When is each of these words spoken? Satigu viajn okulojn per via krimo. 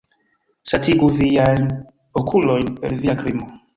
Satigu 0.69 1.09
viajn 1.19 1.67
okulojn 2.23 2.73
per 2.81 2.97
via 3.05 3.17
krimo. 3.21 3.51